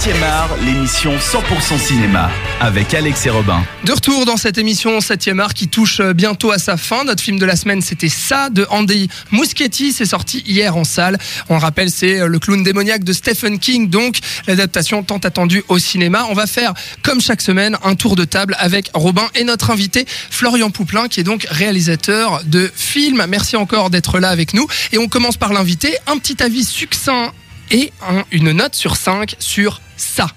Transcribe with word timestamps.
7e 0.00 0.22
art, 0.22 0.56
l'émission 0.64 1.14
100% 1.16 1.78
cinéma 1.78 2.30
avec 2.60 2.94
Alex 2.94 3.26
et 3.26 3.30
Robin. 3.30 3.62
De 3.84 3.92
retour 3.92 4.24
dans 4.24 4.36
cette 4.38 4.56
émission 4.56 4.98
7e 4.98 5.38
art 5.40 5.52
qui 5.52 5.68
touche 5.68 6.00
bientôt 6.00 6.50
à 6.52 6.58
sa 6.58 6.76
fin. 6.78 7.04
Notre 7.04 7.22
film 7.22 7.38
de 7.38 7.44
la 7.44 7.54
semaine, 7.56 7.82
c'était 7.82 8.08
ça 8.08 8.48
de 8.48 8.66
Andy 8.70 9.08
Muschietti. 9.30 9.92
C'est 9.92 10.06
sorti 10.06 10.42
hier 10.46 10.76
en 10.76 10.84
salle. 10.84 11.18
On 11.50 11.54
le 11.56 11.60
rappelle, 11.60 11.90
c'est 11.90 12.26
le 12.26 12.38
clown 12.38 12.62
démoniaque 12.62 13.04
de 13.04 13.12
Stephen 13.12 13.58
King, 13.58 13.90
donc 13.90 14.18
l'adaptation 14.46 15.02
tant 15.02 15.18
attendue 15.18 15.62
au 15.68 15.78
cinéma. 15.78 16.26
On 16.30 16.34
va 16.34 16.46
faire, 16.46 16.72
comme 17.02 17.20
chaque 17.20 17.42
semaine, 17.42 17.76
un 17.84 17.94
tour 17.94 18.16
de 18.16 18.24
table 18.24 18.56
avec 18.58 18.90
Robin 18.94 19.26
et 19.34 19.44
notre 19.44 19.70
invité 19.70 20.06
Florian 20.30 20.70
Pouplin, 20.70 21.08
qui 21.08 21.20
est 21.20 21.24
donc 21.24 21.46
réalisateur 21.50 22.40
de 22.46 22.70
films. 22.74 23.24
Merci 23.28 23.56
encore 23.56 23.90
d'être 23.90 24.18
là 24.18 24.30
avec 24.30 24.54
nous. 24.54 24.66
Et 24.92 24.98
on 24.98 25.08
commence 25.08 25.36
par 25.36 25.52
l'invité. 25.52 25.94
Un 26.06 26.16
petit 26.18 26.42
avis 26.42 26.64
succinct 26.64 27.32
et 27.70 27.92
un- 28.08 28.24
une 28.32 28.50
note 28.52 28.74
sur 28.74 28.96
5 28.96 29.36
sur 29.38 29.80
ça. 30.00 30.28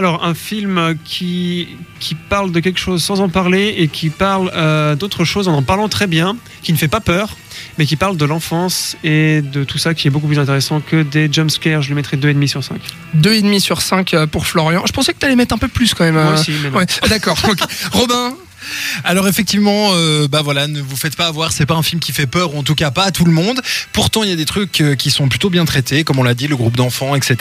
Alors, 0.00 0.24
un 0.24 0.32
film 0.32 0.96
qui, 1.04 1.68
qui 1.98 2.14
parle 2.14 2.52
de 2.52 2.60
quelque 2.60 2.80
chose 2.80 3.02
sans 3.02 3.20
en 3.20 3.28
parler 3.28 3.74
et 3.76 3.88
qui 3.88 4.08
parle 4.08 4.50
euh, 4.54 4.96
d'autre 4.96 5.26
chose 5.26 5.46
en 5.46 5.52
en 5.52 5.62
parlant 5.62 5.90
très 5.90 6.06
bien, 6.06 6.38
qui 6.62 6.72
ne 6.72 6.78
fait 6.78 6.88
pas 6.88 7.00
peur, 7.00 7.36
mais 7.76 7.84
qui 7.84 7.96
parle 7.96 8.16
de 8.16 8.24
l'enfance 8.24 8.96
et 9.04 9.42
de 9.42 9.62
tout 9.62 9.76
ça 9.76 9.92
qui 9.92 10.08
est 10.08 10.10
beaucoup 10.10 10.26
plus 10.26 10.38
intéressant 10.38 10.80
que 10.80 11.02
des 11.02 11.30
jumpscares. 11.30 11.82
Je 11.82 11.88
lui 11.88 11.94
mettrais 11.96 12.16
2,5 12.16 12.46
sur 12.46 12.64
5. 12.64 12.80
2,5 13.16 13.60
sur 13.60 13.82
5 13.82 14.26
pour 14.32 14.46
Florian. 14.46 14.84
Je 14.86 14.92
pensais 14.92 15.12
que 15.12 15.18
tu 15.18 15.26
allais 15.26 15.36
mettre 15.36 15.54
un 15.54 15.58
peu 15.58 15.68
plus 15.68 15.92
quand 15.92 16.04
même. 16.04 16.14
Moi 16.14 16.22
euh, 16.22 16.34
aussi, 16.34 16.52
mais 16.62 16.70
non. 16.70 16.78
Ouais, 16.78 16.86
d'accord. 17.10 17.36
Robin, 17.92 18.32
Alors 19.04 19.28
effectivement, 19.28 19.90
euh, 19.94 20.28
bah 20.28 20.42
voilà, 20.42 20.66
ne 20.66 20.80
vous 20.80 20.96
faites 20.96 21.16
pas 21.16 21.26
avoir, 21.26 21.52
c'est 21.52 21.66
pas 21.66 21.74
un 21.74 21.82
film 21.82 22.00
qui 22.00 22.12
fait 22.12 22.26
peur, 22.26 22.54
en 22.56 22.62
tout 22.62 22.74
cas 22.74 22.90
pas 22.90 23.04
à 23.04 23.10
tout 23.10 23.24
le 23.24 23.32
monde. 23.32 23.60
Pourtant, 23.92 24.22
il 24.22 24.30
y 24.30 24.32
a 24.32 24.36
des 24.36 24.44
trucs 24.44 24.80
euh, 24.80 24.94
qui 24.94 25.10
sont 25.10 25.28
plutôt 25.28 25.50
bien 25.50 25.64
traités, 25.64 26.04
comme 26.04 26.18
on 26.18 26.22
l'a 26.22 26.34
dit, 26.34 26.46
le 26.48 26.56
groupe 26.56 26.76
d'enfants, 26.76 27.14
etc. 27.14 27.36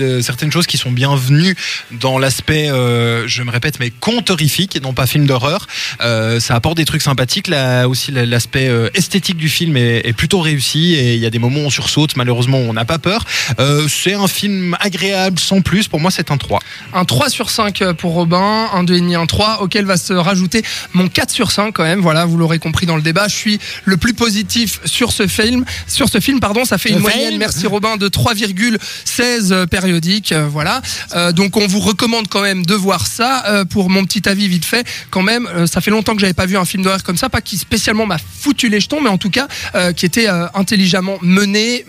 Euh, 0.00 0.22
certaines 0.22 0.52
choses 0.52 0.66
qui 0.66 0.78
sont 0.78 0.90
bienvenues 0.92 1.56
dans 1.92 2.18
l'aspect, 2.18 2.68
je 2.68 3.42
me 3.42 3.50
répète, 3.50 3.78
mais 3.80 3.90
conte 3.90 4.30
horrifique 4.30 4.76
et 4.76 4.80
non 4.80 4.92
pas 4.92 5.06
film 5.06 5.26
d'horreur. 5.26 5.66
Ça 6.00 6.54
apporte 6.54 6.76
des 6.76 6.84
trucs 6.84 7.02
sympathiques. 7.02 7.48
Là 7.48 7.88
aussi, 7.88 8.10
la- 8.12 8.26
l'aspect 8.26 8.70
esthétique 8.94 9.36
du 9.36 9.48
film 9.48 9.76
est, 9.76 10.06
est 10.06 10.12
plutôt 10.12 10.40
réussi 10.40 10.94
et 10.94 11.14
il 11.14 11.20
y 11.20 11.26
a 11.26 11.30
des 11.30 11.38
moments 11.38 11.60
où 11.60 11.66
on 11.66 11.70
sursaute. 11.70 12.16
Malheureusement, 12.16 12.58
on 12.58 12.72
n'a 12.72 12.84
pas 12.84 12.98
peur. 12.98 13.24
C'est 13.88 14.14
un 14.14 14.28
film 14.28 14.76
agréable 14.80 15.38
sans 15.38 15.60
plus. 15.60 15.88
Pour 15.88 16.00
moi, 16.00 16.10
c'est 16.10 16.30
un 16.30 16.36
3. 16.36 16.60
un 16.94 17.04
3 17.04 17.28
sur 17.30 17.50
5 17.50 17.92
pour 17.98 18.12
Robin, 18.12 18.68
un 18.72 18.84
2,5, 18.84 19.16
un 19.16 19.26
3, 19.26 19.62
auquel 19.62 19.84
va 19.84 19.96
se 19.96 20.12
rajouter 20.12 20.51
mon 20.92 21.08
4 21.08 21.30
sur 21.30 21.50
5 21.50 21.72
quand 21.72 21.82
même. 21.84 22.00
Voilà, 22.00 22.24
vous 22.24 22.36
l'aurez 22.36 22.58
compris 22.58 22.86
dans 22.86 22.96
le 22.96 23.02
débat. 23.02 23.28
Je 23.28 23.34
suis 23.36 23.58
le 23.84 23.96
plus 23.96 24.14
positif 24.14 24.80
sur 24.84 25.12
ce 25.12 25.26
film. 25.26 25.64
Sur 25.86 26.08
ce 26.08 26.20
film, 26.20 26.40
pardon, 26.40 26.64
ça 26.64 26.78
fait 26.78 26.90
une 26.90 26.98
moyenne, 26.98 27.28
film. 27.28 27.38
merci 27.38 27.66
Robin, 27.66 27.96
de 27.96 28.08
3,16 28.08 29.66
périodiques. 29.66 30.32
euh, 30.32 30.46
Voilà. 30.50 30.82
Euh, 31.14 31.32
donc 31.32 31.56
on 31.56 31.66
vous 31.66 31.80
recommande 31.80 32.28
quand 32.28 32.42
même 32.42 32.64
de 32.66 32.74
voir 32.74 33.06
ça. 33.06 33.44
Euh, 33.46 33.64
pour 33.64 33.90
mon 33.90 34.04
petit 34.04 34.28
avis 34.28 34.48
vite 34.48 34.64
fait, 34.64 34.86
quand 35.10 35.22
même, 35.22 35.46
euh, 35.54 35.66
ça 35.66 35.80
fait 35.80 35.90
longtemps 35.90 36.14
que 36.14 36.20
j'avais 36.20 36.34
pas 36.34 36.46
vu 36.46 36.56
un 36.56 36.64
film 36.64 36.82
d'horreur 36.82 37.02
comme 37.02 37.16
ça, 37.16 37.28
pas 37.28 37.40
qui 37.40 37.56
spécialement 37.56 38.06
m'a 38.06 38.18
foutu 38.18 38.68
les 38.68 38.80
jetons, 38.80 39.00
mais 39.00 39.08
en 39.10 39.18
tout 39.18 39.30
cas 39.30 39.48
euh, 39.74 39.92
qui 39.92 40.06
était 40.06 40.28
euh, 40.28 40.46
intelligemment 40.54 41.18
mené, 41.22 41.84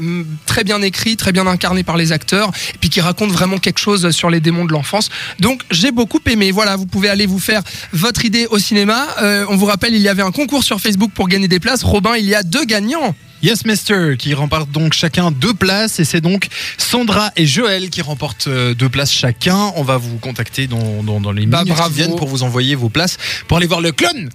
très 0.46 0.64
bien 0.64 0.82
écrit, 0.82 1.18
très 1.18 1.32
bien 1.32 1.48
incarné 1.48 1.84
par 1.84 1.98
les 1.98 2.12
acteurs, 2.12 2.52
et 2.74 2.78
puis 2.80 2.90
qui 2.90 3.02
raconte 3.02 3.32
vraiment 3.32 3.58
quelque 3.58 3.80
chose 3.80 4.10
sur 4.12 4.30
les 4.30 4.40
démons 4.40 4.66
de 4.66 4.72
l'enfance. 4.72 5.10
Donc 5.40 5.62
j'ai 5.72 5.92
beaucoup 5.92 6.20
aimé. 6.28 6.52
Voilà, 6.52 6.76
vous 6.76 6.86
pouvez 6.86 7.10
aller 7.10 7.26
vous 7.26 7.40
faire 7.40 7.62
votre 7.92 8.26
idée 8.26 8.48
au 8.54 8.60
cinéma. 8.60 9.08
Euh, 9.22 9.46
on 9.50 9.56
vous 9.58 9.66
rappelle, 9.66 9.96
il 9.96 10.02
y 10.02 10.08
avait 10.08 10.22
un 10.22 10.32
concours 10.32 10.64
sur 10.64 10.80
Facebook 10.80 11.12
pour 11.14 11.28
gagner 11.28 11.48
des 11.48 11.60
places. 11.60 11.84
Robin, 11.84 12.16
il 12.16 12.26
y 12.26 12.36
a 12.36 12.44
deux 12.44 12.66
gagnants. 12.66 13.16
Yes 13.42 13.66
Mister 13.66 14.16
qui 14.18 14.34
remporte 14.34 14.72
donc 14.72 14.94
chacun 14.94 15.30
deux 15.30 15.54
places 15.54 16.00
et 16.00 16.06
c'est 16.06 16.22
donc 16.22 16.48
Sandra 16.78 17.30
et 17.36 17.46
Joël 17.46 17.90
qui 17.90 18.02
remportent 18.02 18.48
euh, 18.48 18.74
deux 18.74 18.88
places 18.88 19.12
chacun. 19.12 19.74
On 19.76 19.84
va 19.84 19.98
vous 19.98 20.18
contacter 20.18 20.68
dans, 20.68 21.04
dans, 21.04 21.20
dans 21.20 21.34
les 21.34 21.46
Bah, 21.46 21.64
minutes 21.64 21.76
bravo. 21.76 21.90
qui 21.90 21.98
viennent 21.98 22.16
pour 22.16 22.30
vous 22.30 22.44
envoyer 22.44 22.76
vos 22.76 22.88
places 22.88 23.18
pour 23.50 23.58
aller 23.58 23.68
voir 23.68 23.82
le 23.82 23.92
clone 23.92 24.30